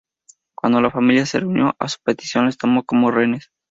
Cuando 0.57 0.81
la 0.81 0.89
familia 0.89 1.27
se 1.27 1.39
reunió 1.41 1.75
a 1.77 1.87
su 1.87 1.97
petición, 2.03 2.47
les 2.47 2.57
tomó 2.57 2.83
como 2.83 3.11
rehenes. 3.11 3.51